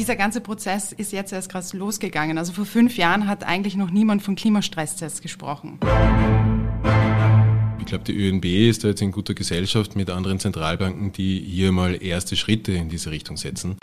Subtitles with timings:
[0.00, 2.38] dieser ganze Prozess ist jetzt erst gerade losgegangen.
[2.38, 5.78] Also vor fünf Jahren hat eigentlich noch niemand von Klimastresstests gesprochen.
[7.78, 11.70] Ich glaube, die ÖNB ist da jetzt in guter Gesellschaft mit anderen Zentralbanken, die hier
[11.70, 13.76] mal erste Schritte in diese Richtung setzen.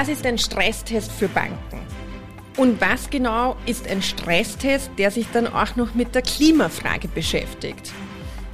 [0.00, 1.78] Was ist ein Stresstest für Banken?
[2.56, 7.92] Und was genau ist ein Stresstest, der sich dann auch noch mit der Klimafrage beschäftigt?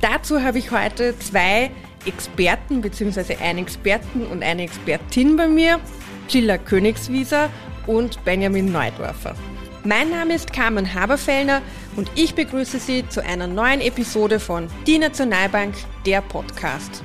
[0.01, 1.71] Dazu habe ich heute zwei
[2.05, 3.37] Experten bzw.
[3.37, 5.79] einen Experten und eine Expertin bei mir,
[6.27, 7.49] Gilla Königswieser
[7.87, 9.37] und Benjamin Neudorfer.
[9.85, 11.63] Mein Name ist Carmen Haberfellner
[11.95, 17.05] und ich begrüße Sie zu einer neuen Episode von Die Nationalbank, der Podcast.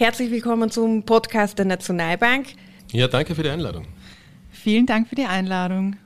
[0.00, 2.46] Herzlich willkommen zum Podcast der Nationalbank.
[2.90, 3.84] Ja, danke für die Einladung.
[4.50, 5.96] Vielen Dank für die Einladung.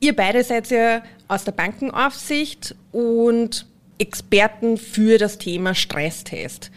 [0.00, 3.66] Ihr beide seid ja aus der Bankenaufsicht und
[3.98, 6.70] Experten für das Thema Stresstest.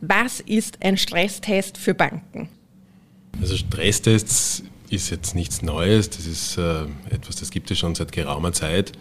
[0.00, 2.48] Was ist ein Stresstest für Banken?
[3.42, 8.10] Also Stresstests ist jetzt nichts Neues, das ist äh, etwas, das gibt es schon seit
[8.10, 8.92] geraumer Zeit.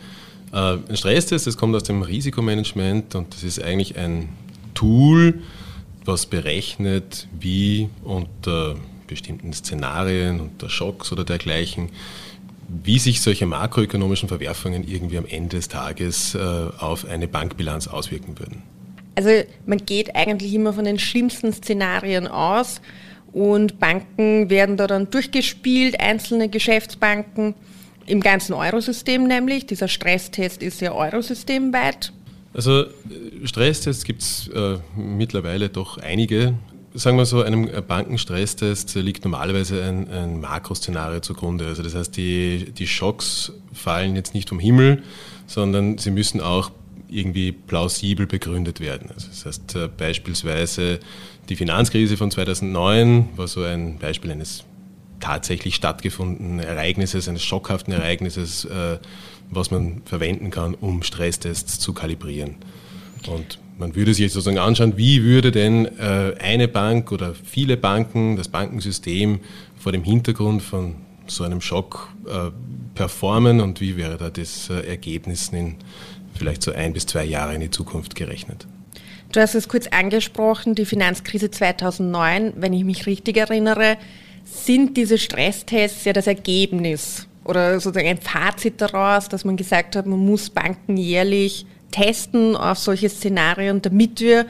[0.51, 4.27] Äh, ein Stresstest, das kommt aus dem Risikomanagement und das ist eigentlich ein
[4.73, 5.41] Tool,
[6.05, 8.75] was berechnet, wie unter
[9.07, 11.89] bestimmten Szenarien, unter Schocks oder dergleichen,
[12.67, 18.39] wie sich solche makroökonomischen Verwerfungen irgendwie am Ende des Tages äh, auf eine Bankbilanz auswirken
[18.39, 18.63] würden.
[19.15, 19.29] Also
[19.65, 22.81] man geht eigentlich immer von den schlimmsten Szenarien aus
[23.31, 27.53] und Banken werden da dann durchgespielt, einzelne Geschäftsbanken
[28.05, 29.65] im ganzen Eurosystem nämlich.
[29.65, 32.11] Dieser Stresstest ist ja eurosystemweit
[32.53, 32.87] also äh,
[33.45, 36.55] Stresstests gibt es äh, mittlerweile doch einige.
[36.95, 41.65] Sagen wir so, einem Bankenstresstest liegt normalerweise ein, ein Makroszenario zugrunde.
[41.65, 45.01] Also das heißt, die, die Schocks fallen jetzt nicht vom Himmel,
[45.47, 46.69] sondern sie müssen auch
[47.09, 49.09] irgendwie plausibel begründet werden.
[49.13, 50.99] Also das heißt äh, beispielsweise
[51.49, 54.63] die Finanzkrise von 2009 war so ein Beispiel eines
[55.19, 58.97] tatsächlich stattgefundenen Ereignisses, eines schockhaften Ereignisses, äh,
[59.55, 62.55] was man verwenden kann, um Stresstests zu kalibrieren.
[63.27, 68.35] Und man würde sich sozusagen anschauen, wie würde denn äh, eine Bank oder viele Banken,
[68.35, 69.39] das Bankensystem
[69.77, 70.95] vor dem Hintergrund von
[71.27, 72.51] so einem Schock äh,
[72.95, 75.75] performen und wie wäre da das äh, Ergebnis in
[76.35, 78.67] vielleicht so ein bis zwei Jahre in die Zukunft gerechnet.
[79.31, 83.97] Du hast es kurz angesprochen, die Finanzkrise 2009, wenn ich mich richtig erinnere,
[84.43, 90.05] sind diese Stresstests ja das Ergebnis oder sozusagen ein Fazit daraus, dass man gesagt hat,
[90.05, 94.45] man muss Banken jährlich testen auf solche Szenarien, damit wir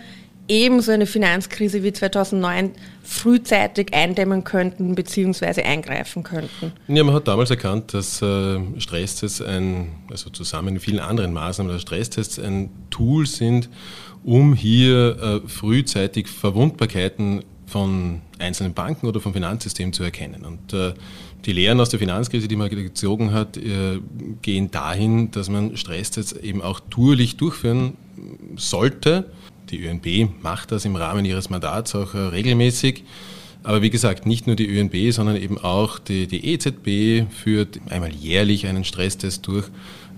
[0.48, 2.72] eben so eine Finanzkrise wie 2009
[3.02, 5.64] frühzeitig eindämmen könnten bzw.
[5.64, 6.74] eingreifen könnten.
[6.88, 11.72] Ja, man hat damals erkannt, dass äh, Stresstests ein, also zusammen mit vielen anderen Maßnahmen,
[11.72, 13.70] dass Stresstests ein Tool sind,
[14.24, 20.46] um hier äh, frühzeitig Verwundbarkeiten von einzelnen Banken oder vom Finanzsystem zu erkennen.
[20.46, 20.94] Und äh,
[21.46, 24.00] die Lehren aus der Finanzkrise, die man gezogen hat, äh,
[24.42, 27.94] gehen dahin, dass man Stresstests eben auch tourlich durchführen
[28.56, 29.32] sollte.
[29.70, 33.04] Die ÖNB macht das im Rahmen ihres Mandats auch äh, regelmäßig.
[33.64, 38.14] Aber wie gesagt, nicht nur die ÖNB, sondern eben auch die, die EZB führt einmal
[38.14, 39.66] jährlich einen Stresstest durch.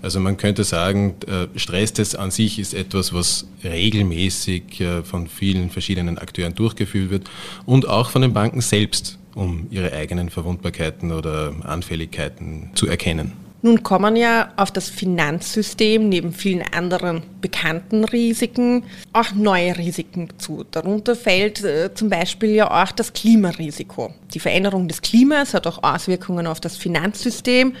[0.06, 6.16] Also man könnte sagen, äh, Stresstests an sich ist etwas, was regelmäßig von vielen verschiedenen
[6.16, 7.30] Akteuren durchgeführt wird
[7.64, 13.32] und auch von den Banken selbst um ihre eigenen Verwundbarkeiten oder Anfälligkeiten zu erkennen.
[13.62, 20.64] Nun kommen ja auf das Finanzsystem neben vielen anderen bekannten Risiken auch neue Risiken zu.
[20.70, 24.14] Darunter fällt äh, zum Beispiel ja auch das Klimarisiko.
[24.34, 27.72] Die Veränderung des Klimas hat auch Auswirkungen auf das Finanzsystem.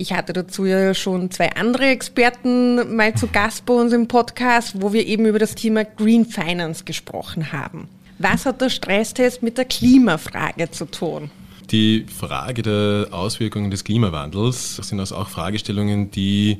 [0.00, 4.80] Ich hatte dazu ja schon zwei andere Experten mal zu Gast bei uns im Podcast,
[4.80, 7.88] wo wir eben über das Thema Green Finance gesprochen haben.
[8.20, 11.32] Was hat der Stresstest mit der Klimafrage zu tun?
[11.72, 16.58] Die Frage der Auswirkungen des Klimawandels sind also auch Fragestellungen, die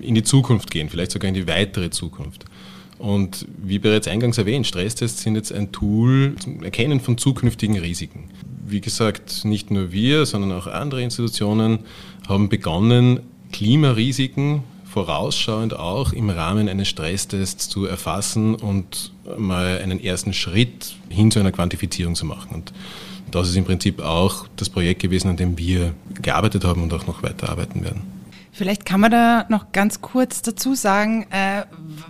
[0.00, 2.44] in die Zukunft gehen, vielleicht sogar in die weitere Zukunft.
[2.98, 8.30] Und wie bereits eingangs erwähnt, Stresstests sind jetzt ein Tool zum Erkennen von zukünftigen Risiken.
[8.70, 11.80] Wie gesagt, nicht nur wir, sondern auch andere Institutionen
[12.28, 13.20] haben begonnen,
[13.52, 21.30] Klimarisiken vorausschauend auch im Rahmen eines Stresstests zu erfassen und mal einen ersten Schritt hin
[21.30, 22.54] zu einer Quantifizierung zu machen.
[22.54, 22.72] Und
[23.30, 27.06] das ist im Prinzip auch das Projekt gewesen, an dem wir gearbeitet haben und auch
[27.06, 28.02] noch weiterarbeiten werden.
[28.52, 31.62] Vielleicht kann man da noch ganz kurz dazu sagen, äh,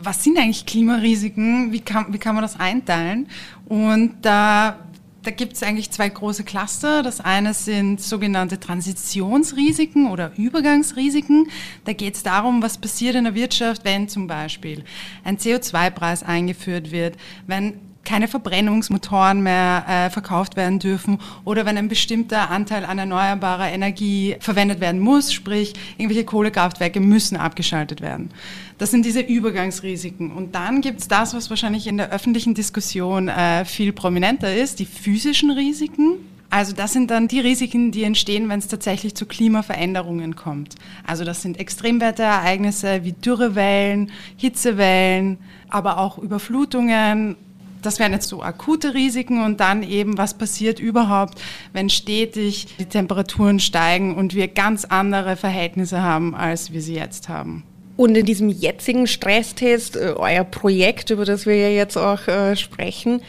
[0.03, 1.73] was sind eigentlich Klimarisiken?
[1.73, 3.29] Wie kann, wie kann man das einteilen?
[3.67, 4.79] Und da
[5.23, 7.03] da gibt es eigentlich zwei große Cluster.
[7.03, 11.49] Das eine sind sogenannte Transitionsrisiken oder Übergangsrisiken.
[11.85, 14.85] Da geht es darum, was passiert in der Wirtschaft, wenn zum Beispiel
[15.25, 21.88] ein CO2-Preis eingeführt wird, wenn keine Verbrennungsmotoren mehr äh, verkauft werden dürfen oder wenn ein
[21.88, 28.31] bestimmter Anteil an erneuerbarer Energie verwendet werden muss, sprich irgendwelche Kohlekraftwerke müssen abgeschaltet werden.
[28.79, 30.32] Das sind diese Übergangsrisiken.
[30.32, 34.79] Und dann gibt es das, was wahrscheinlich in der öffentlichen Diskussion äh, viel prominenter ist,
[34.79, 36.17] die physischen Risiken.
[36.49, 40.75] Also das sind dann die Risiken, die entstehen, wenn es tatsächlich zu Klimaveränderungen kommt.
[41.06, 45.38] Also das sind Extremwetterereignisse wie Dürrewellen, Hitzewellen,
[45.69, 47.37] aber auch Überflutungen
[47.82, 51.41] das wären jetzt so akute Risiken und dann eben, was passiert überhaupt,
[51.73, 57.29] wenn stetig die Temperaturen steigen und wir ganz andere Verhältnisse haben, als wir sie jetzt
[57.29, 57.65] haben.
[57.97, 62.56] Und in diesem jetzigen Stresstest, äh, euer Projekt, über das wir ja jetzt auch äh,
[62.56, 63.21] sprechen,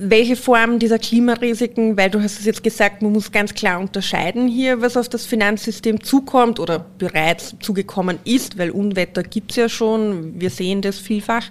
[0.00, 4.46] welche Form dieser Klimarisiken, weil du hast es jetzt gesagt, man muss ganz klar unterscheiden
[4.46, 9.68] hier, was auf das Finanzsystem zukommt oder bereits zugekommen ist, weil Unwetter gibt es ja
[9.68, 11.46] schon, wir sehen das vielfach.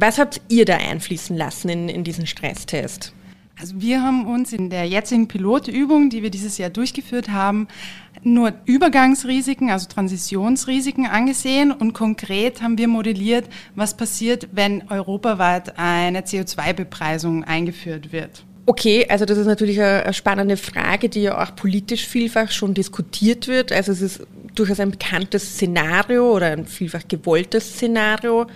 [0.00, 3.12] Was habt ihr da einfließen lassen in, in diesen Stresstest?
[3.60, 7.66] Also wir haben uns in der jetzigen Pilotübung, die wir dieses Jahr durchgeführt haben,
[8.22, 16.20] nur Übergangsrisiken, also Transitionsrisiken angesehen und konkret haben wir modelliert, was passiert, wenn europaweit eine
[16.20, 18.44] CO2-Bepreisung eingeführt wird.
[18.66, 23.48] Okay, also das ist natürlich eine spannende Frage, die ja auch politisch vielfach schon diskutiert
[23.48, 23.72] wird.
[23.72, 24.20] Also es ist
[24.54, 28.46] durchaus ein bekanntes Szenario oder ein vielfach gewolltes Szenario.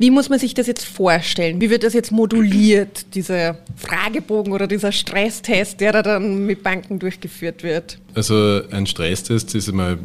[0.00, 1.60] Wie muss man sich das jetzt vorstellen?
[1.60, 6.98] Wie wird das jetzt moduliert, dieser Fragebogen oder dieser Stresstest, der da dann mit Banken
[6.98, 7.98] durchgeführt wird?
[8.14, 9.98] Also ein Stresstest ist immer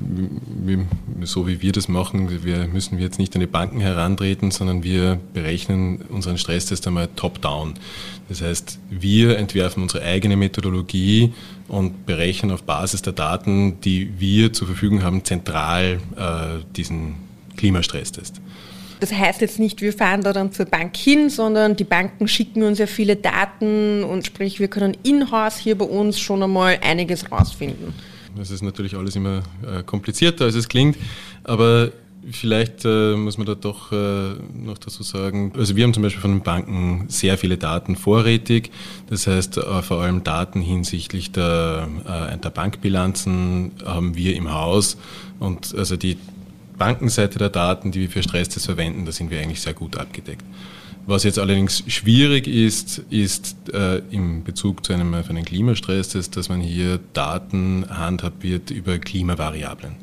[1.22, 2.44] so, wie wir das machen.
[2.44, 7.76] Wir müssen jetzt nicht an die Banken herantreten, sondern wir berechnen unseren Stresstest einmal top-down.
[8.28, 11.32] Das heißt, wir entwerfen unsere eigene Methodologie
[11.70, 17.16] und berechnen auf Basis der Daten, die wir zur Verfügung haben, zentral äh, diesen
[17.56, 18.42] Klimastresstest.
[19.00, 22.64] Das heißt jetzt nicht, wir fahren da dann zur Bank hin, sondern die Banken schicken
[22.64, 27.32] uns ja viele Daten und sprich, wir können in-house hier bei uns schon einmal einiges
[27.32, 27.94] rausfinden.
[28.38, 30.98] Das ist natürlich alles immer äh, komplizierter, als es klingt,
[31.44, 31.92] aber
[32.32, 33.96] vielleicht äh, muss man da doch äh,
[34.54, 38.72] noch dazu sagen, also wir haben zum Beispiel von den Banken sehr viele Daten vorrätig,
[39.10, 41.88] das heißt vor allem Daten hinsichtlich der,
[42.44, 44.98] der Bankbilanzen haben wir im Haus
[45.40, 46.18] und also die
[46.78, 50.44] Bankenseite der Daten, die wir für Stresstests verwenden, da sind wir eigentlich sehr gut abgedeckt.
[51.08, 56.50] Was jetzt allerdings schwierig ist, ist äh, im Bezug zu einem, für einen Klimastresstest, dass
[56.50, 59.98] man hier Daten handhabt wird über Klimavariablen.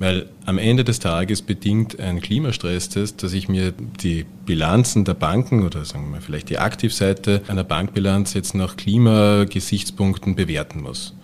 [0.00, 3.72] Weil am Ende des Tages bedingt ein Klimastresstest, dass ich mir
[4.02, 10.34] die Bilanzen der Banken oder sagen wir vielleicht die Aktivseite einer Bankbilanz jetzt nach Klimagesichtspunkten
[10.34, 11.14] bewerten muss.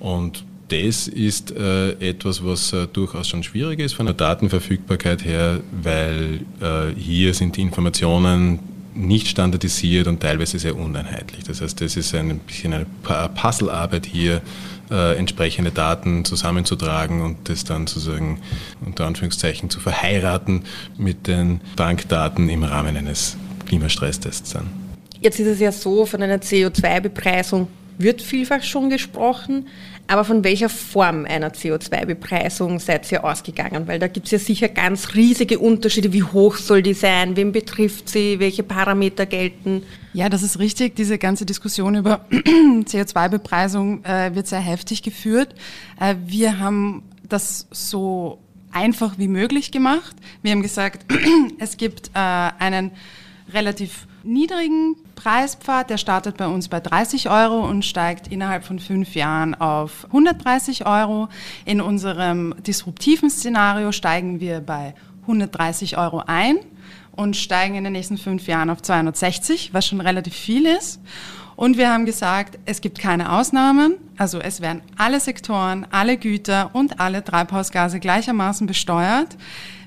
[0.00, 5.60] Und das ist äh, etwas, was äh, durchaus schon schwierig ist von der Datenverfügbarkeit her,
[5.82, 8.58] weil äh, hier sind die Informationen
[8.94, 11.44] nicht standardisiert und teilweise sehr uneinheitlich.
[11.44, 12.86] Das heißt, das ist ein bisschen eine
[13.34, 14.40] Puzzlearbeit hier,
[14.90, 18.40] äh, entsprechende Daten zusammenzutragen und das dann sozusagen
[18.84, 20.62] unter Anführungszeichen zu verheiraten
[20.96, 23.36] mit den Bankdaten im Rahmen eines
[23.66, 24.66] Klimastresstests dann.
[25.20, 29.68] Jetzt ist es ja so, von einer CO2-Bepreisung wird vielfach schon gesprochen.
[30.06, 33.86] Aber von welcher Form einer CO2-Bepreisung seid ihr ausgegangen?
[33.86, 36.12] Weil da gibt es ja sicher ganz riesige Unterschiede.
[36.12, 37.36] Wie hoch soll die sein?
[37.36, 38.38] Wem betrifft sie?
[38.38, 39.82] Welche Parameter gelten?
[40.12, 40.96] Ja, das ist richtig.
[40.96, 45.54] Diese ganze Diskussion über CO2-Bepreisung äh, wird sehr heftig geführt.
[45.98, 48.38] Äh, wir haben das so
[48.72, 50.16] einfach wie möglich gemacht.
[50.42, 51.06] Wir haben gesagt,
[51.58, 52.90] es gibt äh, einen
[53.54, 59.14] relativ niedrigen Preispfad, der startet bei uns bei 30 Euro und steigt innerhalb von fünf
[59.14, 61.28] Jahren auf 130 Euro.
[61.64, 66.58] In unserem disruptiven Szenario steigen wir bei 130 Euro ein
[67.12, 71.00] und steigen in den nächsten fünf Jahren auf 260, was schon relativ viel ist.
[71.54, 73.96] Und wir haben gesagt, es gibt keine Ausnahmen.
[74.16, 79.36] Also es werden alle Sektoren, alle Güter und alle Treibhausgase gleichermaßen besteuert.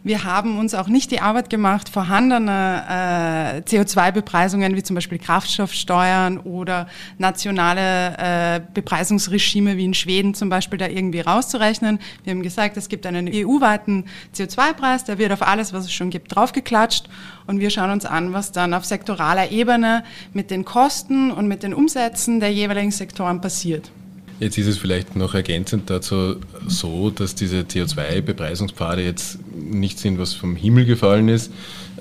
[0.05, 6.37] Wir haben uns auch nicht die Arbeit gemacht, vorhandene äh, CO2-Bepreisungen wie zum Beispiel Kraftstoffsteuern
[6.37, 6.85] oder
[7.17, 11.97] nationale äh, Bepreisungsregime wie in Schweden zum Beispiel da irgendwie rauszurechnen.
[12.23, 16.11] Wir haben gesagt, es gibt einen EU-weiten CO2-Preis, der wird auf alles, was es schon
[16.11, 17.09] gibt, draufgeklatscht
[17.47, 21.63] und wir schauen uns an, was dann auf sektoraler Ebene mit den Kosten und mit
[21.63, 23.89] den Umsätzen der jeweiligen Sektoren passiert.
[24.39, 26.35] Jetzt ist es vielleicht noch ergänzend dazu
[26.67, 31.51] so, dass diese CO2-Bepreisungspfade jetzt nicht sind, was vom Himmel gefallen ist.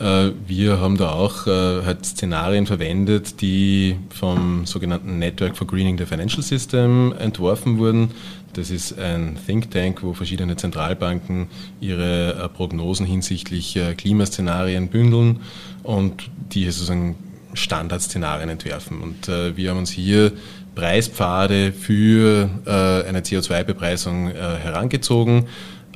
[0.01, 5.97] Äh, wir haben da auch äh, halt Szenarien verwendet, die vom sogenannten Network for Greening
[5.97, 8.11] the Financial System entworfen wurden.
[8.53, 11.47] Das ist ein Think Tank, wo verschiedene Zentralbanken
[11.81, 15.41] ihre äh, Prognosen hinsichtlich Klimaszenarien bündeln
[15.85, 17.15] und die sozusagen
[17.53, 19.01] Standardszenarien entwerfen.
[19.01, 20.33] Und wir haben uns hier
[20.75, 25.47] Preispfade für äh, eine CO2-Bepreisung äh, herangezogen,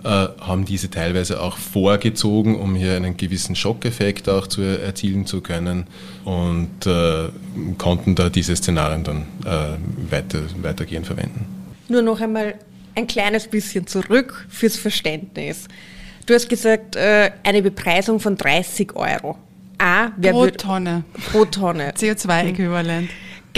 [0.04, 5.40] äh, haben diese teilweise auch vorgezogen, um hier einen gewissen Schockeffekt auch zu erzielen zu
[5.40, 5.86] können
[6.24, 7.28] und äh,
[7.78, 11.46] konnten da diese Szenarien dann äh, weiter, weitergehend verwenden.
[11.88, 12.54] Nur noch einmal
[12.94, 15.66] ein kleines bisschen zurück fürs Verständnis.
[16.26, 19.38] Du hast gesagt, äh, eine Bepreisung von 30 Euro.
[19.78, 21.04] A, wer pro Tonne.
[21.30, 21.92] Pro Tonne.
[21.92, 23.08] CO2-Äquivalent.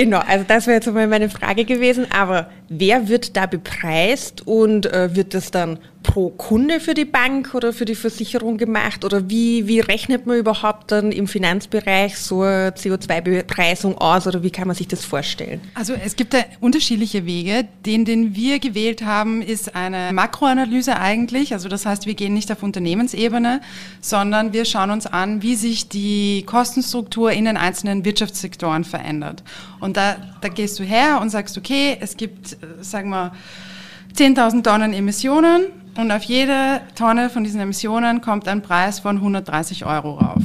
[0.00, 2.06] Genau, also das wäre jetzt einmal meine Frage gewesen.
[2.10, 7.54] Aber wer wird da bepreist und äh, wird das dann pro Kunde für die Bank
[7.54, 9.04] oder für die Versicherung gemacht?
[9.04, 14.50] Oder wie, wie rechnet man überhaupt dann im Finanzbereich so eine CO2-Bepreisung aus oder wie
[14.50, 15.60] kann man sich das vorstellen?
[15.74, 17.66] Also es gibt da unterschiedliche Wege.
[17.84, 21.52] Den, den wir gewählt haben, ist eine Makroanalyse eigentlich.
[21.52, 23.60] Also das heißt, wir gehen nicht auf Unternehmensebene,
[24.00, 29.42] sondern wir schauen uns an, wie sich die Kostenstruktur in den einzelnen Wirtschaftssektoren verändert.
[29.80, 33.32] Und da, da gehst du her und sagst, okay, es gibt, sagen wir,
[34.14, 39.86] 10.000 Tonnen Emissionen und auf jede Tonne von diesen Emissionen kommt ein Preis von 130
[39.86, 40.42] Euro rauf.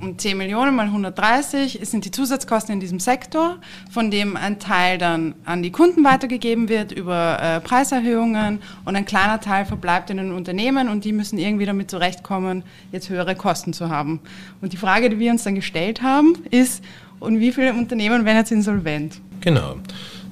[0.00, 3.58] Und 10 Millionen mal 130 sind die Zusatzkosten in diesem Sektor,
[3.90, 9.04] von dem ein Teil dann an die Kunden weitergegeben wird über äh, Preiserhöhungen und ein
[9.04, 13.74] kleiner Teil verbleibt in den Unternehmen und die müssen irgendwie damit zurechtkommen, jetzt höhere Kosten
[13.74, 14.20] zu haben.
[14.62, 16.82] Und die Frage, die wir uns dann gestellt haben, ist,
[17.18, 19.20] und wie viele Unternehmen werden jetzt insolvent?
[19.42, 19.76] Genau.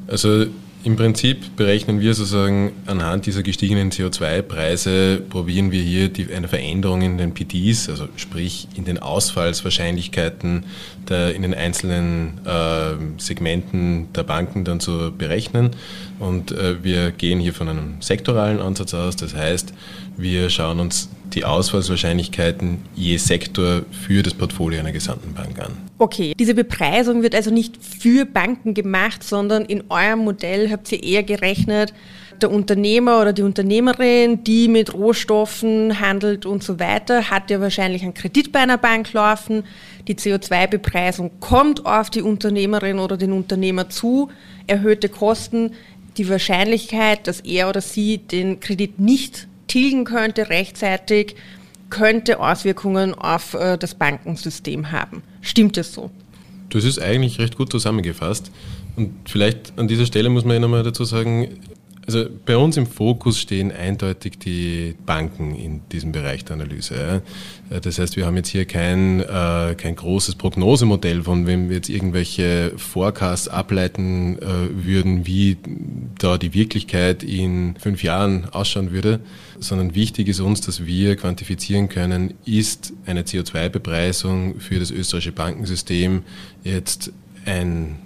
[0.07, 0.47] Also
[0.89, 7.03] im Prinzip berechnen wir sozusagen anhand dieser gestiegenen CO2-Preise, probieren wir hier die, eine Veränderung
[7.03, 10.65] in den PDs, also sprich in den Ausfallswahrscheinlichkeiten
[11.07, 15.73] der, in den einzelnen äh, Segmenten der Banken dann zu berechnen.
[16.19, 19.75] Und äh, wir gehen hier von einem sektoralen Ansatz aus, das heißt,
[20.17, 25.77] wir schauen uns die Ausfallswahrscheinlichkeiten je Sektor für das Portfolio einer gesamten Bank an.
[25.99, 31.03] Okay, diese Bepreisung wird also nicht für Banken gemacht, sondern in eurem Modell habt ihr
[31.03, 31.93] eher gerechnet,
[32.41, 38.03] der Unternehmer oder die Unternehmerin, die mit Rohstoffen handelt und so weiter, hat ja wahrscheinlich
[38.03, 39.65] einen Kredit bei einer Bank laufen.
[40.07, 44.31] Die CO2-Bepreisung kommt auf die Unternehmerin oder den Unternehmer zu,
[44.67, 45.73] erhöhte Kosten.
[46.17, 51.37] Die Wahrscheinlichkeit, dass er oder sie den Kredit nicht tilgen könnte rechtzeitig,
[51.91, 55.23] könnte Auswirkungen auf äh, das Bankensystem haben.
[55.41, 56.11] Stimmt es so?
[56.71, 58.51] Das ist eigentlich recht gut zusammengefasst.
[58.97, 61.61] Und vielleicht an dieser Stelle muss man ja nochmal dazu sagen,
[62.07, 67.23] also bei uns im Fokus stehen eindeutig die Banken in diesem Bereich der Analyse.
[67.71, 71.77] Äh, das heißt, wir haben jetzt hier kein, äh, kein großes Prognosemodell, von wem wir
[71.77, 75.59] jetzt irgendwelche Forecasts ableiten würden, wie
[76.19, 79.21] da die Wirklichkeit in fünf Jahren ausschauen würde,
[79.61, 86.23] sondern wichtig ist uns, dass wir quantifizieren können, ist eine CO2-Bepreisung für das österreichische Bankensystem
[86.65, 87.13] jetzt
[87.45, 87.97] ein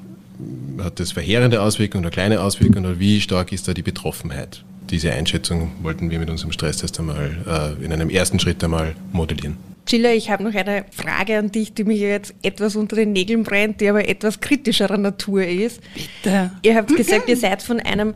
[0.78, 4.64] hat das verheerende Auswirkungen oder kleine Auswirkungen oder wie stark ist da die Betroffenheit?
[4.90, 9.56] Diese Einschätzung wollten wir mit unserem Stresstest einmal äh, in einem ersten Schritt einmal modellieren.
[9.86, 13.42] Gilla, ich habe noch eine Frage an dich, die mir jetzt etwas unter den Nägeln
[13.42, 15.80] brennt, die aber etwas kritischerer Natur ist.
[15.94, 16.52] Bitte.
[16.62, 18.14] Ihr habt gesagt, ihr seid von einem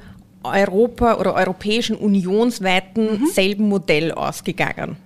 [0.53, 3.27] Europa- oder europäischen unionsweiten mhm.
[3.27, 4.97] selben Modell ausgegangen.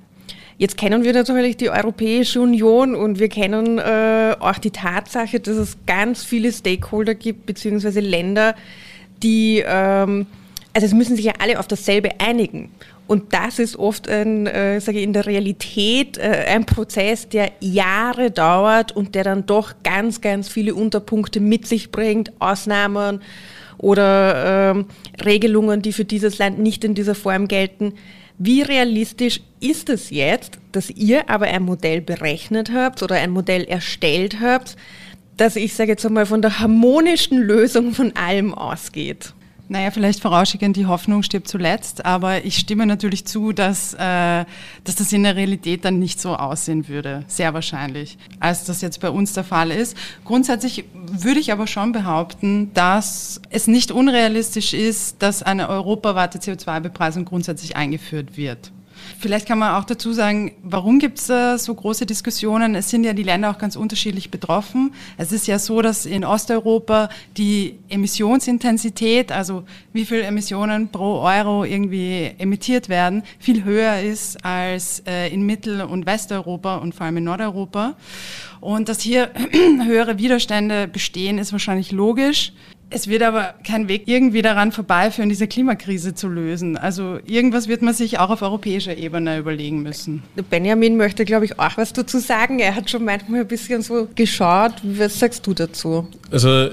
[0.60, 5.56] Jetzt kennen wir natürlich die Europäische Union und wir kennen äh, auch die Tatsache, dass
[5.56, 8.54] es ganz viele Stakeholder gibt, beziehungsweise Länder,
[9.22, 10.26] die, ähm,
[10.74, 12.70] also es müssen sich ja alle auf dasselbe einigen.
[13.06, 17.52] Und das ist oft ein, äh, sage ich, in der Realität äh, ein Prozess, der
[17.60, 23.22] Jahre dauert und der dann doch ganz, ganz viele Unterpunkte mit sich bringt, Ausnahmen
[23.80, 24.86] oder ähm,
[25.24, 27.94] Regelungen, die für dieses Land nicht in dieser Form gelten.
[28.38, 33.64] Wie realistisch ist es jetzt, dass ihr aber ein Modell berechnet habt oder ein Modell
[33.64, 34.76] erstellt habt,
[35.36, 39.34] das ich sage jetzt einmal von der harmonischen Lösung von allem ausgeht?
[39.72, 44.44] Naja, vielleicht vorausschickend, die Hoffnung stirbt zuletzt, aber ich stimme natürlich zu, dass, äh,
[44.82, 49.00] dass das in der Realität dann nicht so aussehen würde, sehr wahrscheinlich, als das jetzt
[49.00, 49.96] bei uns der Fall ist.
[50.24, 57.24] Grundsätzlich würde ich aber schon behaupten, dass es nicht unrealistisch ist, dass eine europaweite CO2-Bepreisung
[57.24, 58.72] grundsätzlich eingeführt wird.
[59.18, 62.74] Vielleicht kann man auch dazu sagen, warum gibt es so große Diskussionen?
[62.74, 64.92] Es sind ja die Länder auch ganz unterschiedlich betroffen.
[65.16, 71.64] Es ist ja so, dass in Osteuropa die Emissionsintensität, also wie viel Emissionen pro Euro
[71.64, 77.18] irgendwie emittiert werden, viel höher ist als äh, in Mittel- und Westeuropa und vor allem
[77.18, 77.96] in Nordeuropa.
[78.60, 79.30] Und dass hier
[79.84, 82.52] höhere Widerstände bestehen, ist wahrscheinlich logisch.
[82.92, 86.76] Es wird aber kein Weg irgendwie daran vorbeiführen, diese Klimakrise zu lösen.
[86.76, 90.22] Also irgendwas wird man sich auch auf europäischer Ebene überlegen müssen.
[90.48, 92.58] Benjamin möchte, glaube ich, auch was dazu sagen.
[92.58, 94.74] Er hat schon manchmal ein bisschen so geschaut.
[94.82, 96.06] Was sagst du dazu?
[96.30, 96.70] Also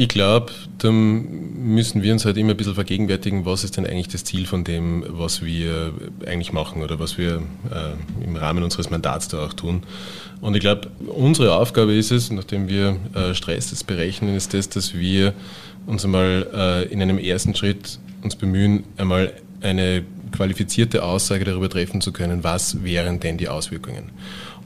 [0.00, 4.08] ich glaube, da müssen wir uns halt immer ein bisschen vergegenwärtigen, was ist denn eigentlich
[4.08, 5.92] das Ziel von dem, was wir
[6.24, 9.82] eigentlich machen oder was wir äh, im Rahmen unseres Mandats da auch tun.
[10.40, 14.94] Und ich glaube, unsere Aufgabe ist es, nachdem wir äh, Stresstests berechnen, ist das, dass
[14.94, 15.34] wir
[15.86, 22.00] uns einmal äh, in einem ersten Schritt uns bemühen, einmal eine qualifizierte Aussage darüber treffen
[22.00, 24.10] zu können, was wären denn die Auswirkungen.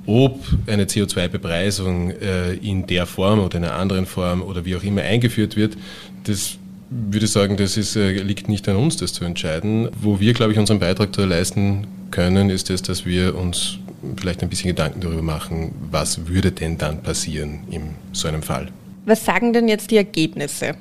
[0.06, 4.83] Ob eine CO2-Bepreisung äh, in der Form oder in einer anderen Form oder wie auch
[4.83, 5.76] immer eingeführt wird,
[6.25, 6.59] das
[6.90, 9.88] würde ich sagen, das ist, äh, liegt nicht an uns, das zu entscheiden.
[10.00, 13.78] Wo wir, glaube ich, unseren Beitrag da leisten können, ist das, dass wir uns
[14.16, 18.68] vielleicht ein bisschen Gedanken darüber machen, was würde denn dann passieren in so einem Fall.
[19.06, 20.76] Was sagen denn jetzt die Ergebnisse?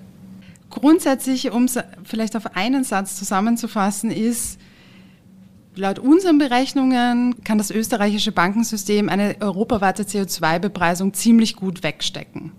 [0.69, 4.59] Grundsätzlich, um es vielleicht auf einen Satz zusammenzufassen, ist,
[5.75, 12.51] laut unseren Berechnungen kann das österreichische Bankensystem eine europaweite CO2-Bepreisung ziemlich gut wegstecken.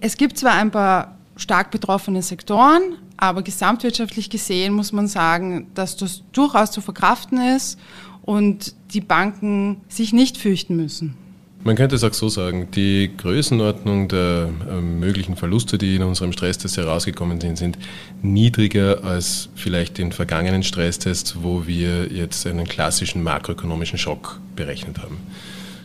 [0.00, 5.96] Es gibt zwar ein paar stark betroffene Sektoren, aber gesamtwirtschaftlich gesehen muss man sagen, dass
[5.96, 7.78] das durchaus zu verkraften ist
[8.22, 11.16] und die Banken sich nicht fürchten müssen.
[11.66, 16.32] Man könnte es auch so sagen, die Größenordnung der äh, möglichen Verluste, die in unserem
[16.32, 17.78] Stresstest herausgekommen sind, sind
[18.20, 25.16] niedriger als vielleicht in vergangenen Stresstests, wo wir jetzt einen klassischen makroökonomischen Schock berechnet haben.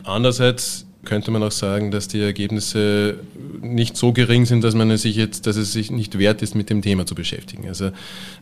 [0.03, 3.20] Andererseits könnte man auch sagen, dass die Ergebnisse
[3.62, 6.70] nicht so gering sind, dass man sich jetzt, dass es sich nicht wert ist, mit
[6.70, 7.68] dem Thema zu beschäftigen.
[7.68, 7.91] Also,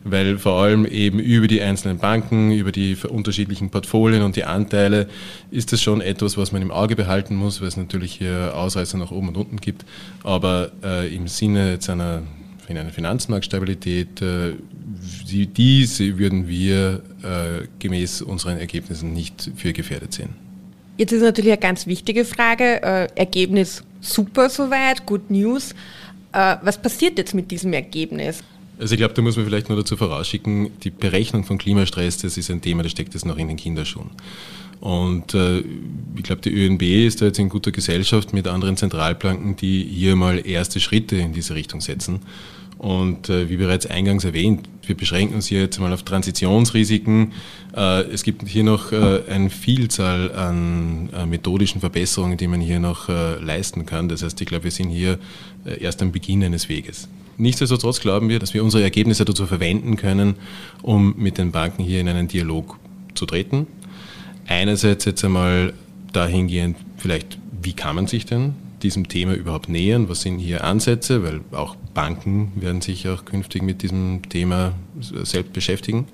[0.02, 5.08] weil vor allem eben über die einzelnen Banken, über die unterschiedlichen Portfolien und die Anteile
[5.50, 8.98] ist das schon etwas, was man im Auge behalten muss, weil es natürlich hier Ausreißer
[8.98, 9.84] nach oben und unten gibt.
[10.24, 12.22] Aber äh, im Sinne jetzt einer,
[12.66, 14.54] in einer Finanzmarktstabilität, äh,
[15.30, 20.47] die, diese würden wir äh, gemäß unseren Ergebnissen nicht für gefährdet sehen.
[20.98, 22.82] Jetzt ist natürlich eine ganz wichtige Frage.
[22.82, 25.72] Äh, Ergebnis super soweit, Good News.
[26.32, 28.42] Äh, was passiert jetzt mit diesem Ergebnis?
[28.80, 32.36] Also ich glaube, da muss man vielleicht nur dazu vorausschicken, die Berechnung von Klimastress, das
[32.36, 34.10] ist ein Thema, das steckt jetzt noch in den Kinderschuhen.
[34.80, 35.60] Und äh,
[36.16, 40.16] ich glaube, die ÖNB ist da jetzt in guter Gesellschaft mit anderen Zentralbanken, die hier
[40.16, 42.20] mal erste Schritte in diese Richtung setzen.
[42.78, 47.32] Und äh, wie bereits eingangs erwähnt, wir beschränken uns hier jetzt mal auf Transitionsrisiken.
[47.76, 52.78] Äh, es gibt hier noch äh, eine Vielzahl an äh, methodischen Verbesserungen, die man hier
[52.78, 54.08] noch äh, leisten kann.
[54.08, 55.18] Das heißt, ich glaube, wir sind hier
[55.64, 57.08] äh, erst am Beginn eines Weges.
[57.36, 60.36] Nichtsdestotrotz glauben wir, dass wir unsere Ergebnisse dazu verwenden können,
[60.82, 62.78] um mit den Banken hier in einen Dialog
[63.14, 63.66] zu treten.
[64.46, 65.72] Einerseits jetzt einmal
[66.12, 70.08] dahingehend vielleicht, wie kann man sich denn diesem Thema überhaupt nähern?
[70.08, 71.22] Was sind hier Ansätze?
[71.22, 76.06] Weil auch Banken werden sich auch künftig mit diesem Thema selbst beschäftigen.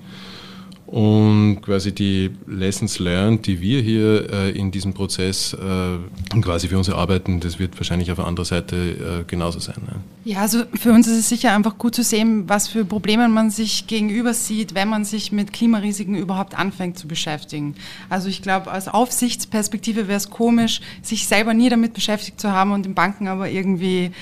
[0.94, 6.78] Und quasi die Lessons learned, die wir hier äh, in diesem Prozess äh, quasi für
[6.78, 9.74] uns erarbeiten, das wird wahrscheinlich auf der anderen Seite äh, genauso sein.
[9.85, 9.96] Ne?
[10.24, 13.50] Ja, also für uns ist es sicher einfach gut zu sehen, was für Probleme man
[13.50, 17.74] sich gegenüber sieht, wenn man sich mit Klimarisiken überhaupt anfängt zu beschäftigen.
[18.09, 22.70] Also ich glaube, aus Aufsichtsperspektive wäre es komisch, sich selber nie damit beschäftigt zu haben
[22.70, 24.12] und den Banken aber irgendwie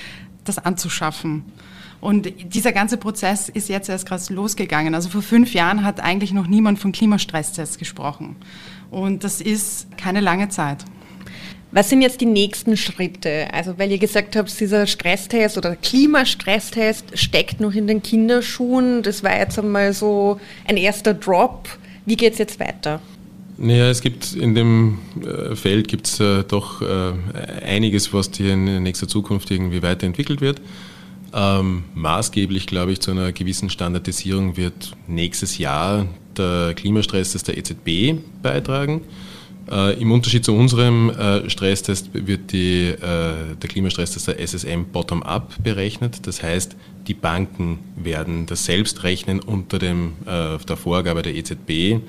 [0.45, 1.45] das anzuschaffen.
[2.03, 4.93] Und dieser ganze Prozess ist jetzt erst gerade losgegangen.
[4.97, 8.35] Also vor fünf Jahren hat eigentlich noch niemand von Klimastresstests gesprochen.
[8.91, 10.85] Und das ist keine lange Zeit.
[11.71, 13.47] Was sind jetzt die nächsten Schritte?
[13.55, 19.05] Also, weil ihr gesagt habt, dieser Stresstest oder Klimastresstest steckt noch in den Kinderschuhen.
[19.05, 21.69] Das war jetzt einmal so ein erster Drop.
[22.05, 23.01] Wie geht es jetzt weiter?
[23.59, 27.13] Naja, es gibt in dem äh, Feld gibt es äh, doch äh,
[27.65, 30.61] einiges, was hier in nächster Zukunft irgendwie weiterentwickelt wird.
[31.35, 38.21] Ähm, maßgeblich, glaube ich, zu einer gewissen Standardisierung wird nächstes Jahr der Klimastress der EZB
[38.43, 39.03] beitragen.
[39.71, 45.55] Äh, Im Unterschied zu unserem äh, Stresstest wird die, äh, der Klimastress der SSM bottom-up
[45.63, 46.27] berechnet.
[46.27, 52.01] Das heißt, die Banken werden das selbst rechnen unter dem, äh, der Vorgabe der EZB.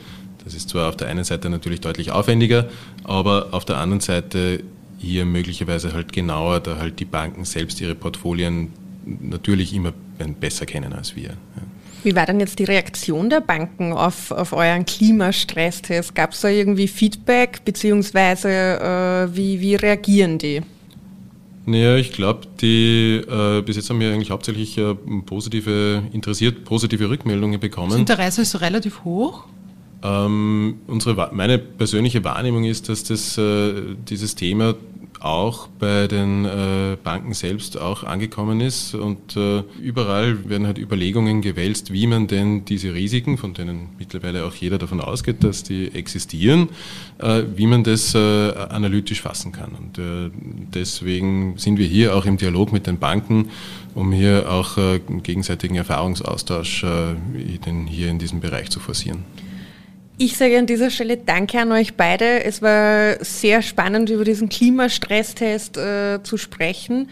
[0.44, 2.68] Das ist zwar auf der einen Seite natürlich deutlich aufwendiger,
[3.04, 4.62] aber auf der anderen Seite
[4.98, 8.70] hier möglicherweise halt genauer, da halt die Banken selbst ihre Portfolien
[9.06, 9.94] natürlich immer
[10.40, 11.30] besser kennen als wir.
[11.30, 11.64] Ja.
[12.04, 16.14] Wie war denn jetzt die Reaktion der Banken auf, auf euren Klimastresstest?
[16.14, 20.62] Gab es da irgendwie Feedback, beziehungsweise äh, wie, wie reagieren die?
[21.66, 27.10] Naja, ich glaube, die äh, bis jetzt haben wir eigentlich hauptsächlich äh, positive, interessiert positive
[27.10, 27.92] Rückmeldungen bekommen.
[27.92, 29.46] Das Interesse ist relativ hoch.
[30.04, 34.76] Ähm, unsere, meine persönliche Wahrnehmung ist, dass das, äh, dieses Thema
[35.24, 41.42] auch bei den äh, Banken selbst auch angekommen ist und äh, überall werden halt Überlegungen
[41.42, 45.96] gewälzt, wie man denn diese Risiken, von denen mittlerweile auch jeder davon ausgeht, dass die
[45.96, 46.68] existieren,
[47.20, 49.72] äh, wie man das äh, analytisch fassen kann.
[49.72, 50.30] Und äh,
[50.74, 53.50] deswegen sind wir hier auch im Dialog mit den Banken,
[53.96, 56.86] um hier auch äh, gegenseitigen Erfahrungsaustausch
[57.88, 59.24] hier in diesem Bereich zu forcieren.
[60.18, 62.44] Ich sage an dieser Stelle Danke an euch beide.
[62.44, 67.10] Es war sehr spannend, über diesen Klimastresstest äh, zu sprechen.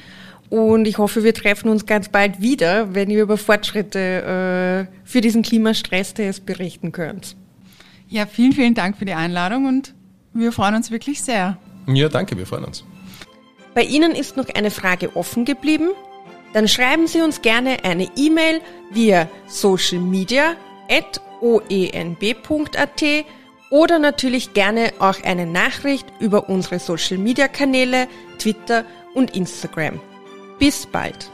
[0.49, 5.21] Und ich hoffe, wir treffen uns ganz bald wieder, wenn ihr über Fortschritte äh, für
[5.21, 7.35] diesen Klimastresstest berichten könnt.
[8.09, 9.93] Ja, vielen, vielen Dank für die Einladung und
[10.33, 11.57] wir freuen uns wirklich sehr.
[11.87, 12.83] Ja, danke, wir freuen uns.
[13.73, 15.89] Bei Ihnen ist noch eine Frage offen geblieben?
[16.53, 18.59] Dann schreiben Sie uns gerne eine E-Mail
[18.91, 20.55] via Social Media
[20.89, 23.03] at oenb.at
[23.69, 29.99] oder natürlich gerne auch eine Nachricht über unsere Social Media Kanäle, Twitter und Instagram.
[30.59, 31.31] Bis bald!